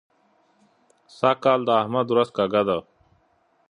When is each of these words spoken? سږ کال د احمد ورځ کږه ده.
سږ 1.17 1.37
کال 1.43 1.59
د 1.65 1.69
احمد 1.81 2.07
ورځ 2.11 2.29
کږه 2.37 2.61
ده. 2.67 2.77